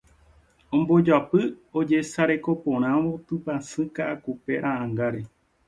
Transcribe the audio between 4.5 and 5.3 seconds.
ra'ãngáre.